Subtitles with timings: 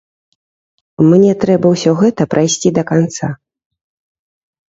[1.09, 3.27] Мне трэба ўсё гэта прайсці да канца.